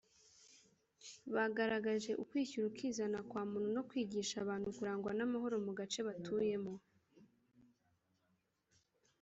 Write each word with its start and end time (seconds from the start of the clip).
bagaragaje 1.33 2.11
ukwishyira 2.23 2.65
ukizana 2.71 3.19
kwa 3.29 3.43
muntu 3.51 3.69
no 3.75 3.81
kwigisha 3.89 4.35
abantu 4.43 4.67
kurangwa 4.77 5.11
n’amahoro 5.17 5.55
mu 5.65 5.71
gace 5.79 5.99
batuyemo 6.07 6.73